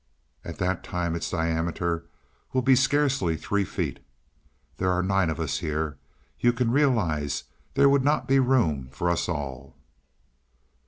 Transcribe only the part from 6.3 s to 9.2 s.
you can realize there would not be room for